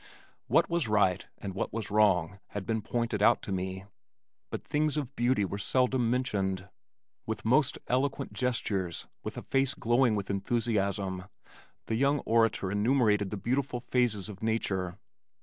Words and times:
What 0.47 0.67
was 0.67 0.87
right 0.87 1.27
and 1.37 1.53
what 1.53 1.71
was 1.71 1.91
wrong 1.91 2.39
had 2.47 2.65
been 2.65 2.81
pointed 2.81 3.21
out 3.21 3.43
to 3.43 3.51
me, 3.51 3.85
but 4.49 4.63
things 4.63 4.97
of 4.97 5.15
beauty 5.15 5.45
were 5.45 5.59
seldom 5.59 6.09
mentioned. 6.09 6.67
With 7.27 7.45
most 7.45 7.77
eloquent 7.85 8.33
gestures, 8.33 9.05
with 9.21 9.37
a 9.37 9.43
face 9.43 9.75
glowing 9.75 10.15
with 10.15 10.31
enthusiasm, 10.31 11.25
the 11.85 11.93
young 11.97 12.17
orator 12.25 12.71
enumerated 12.71 13.29
the 13.29 13.37
beautiful 13.37 13.79
phases 13.79 14.27
of 14.27 14.41
nature. 14.41 14.97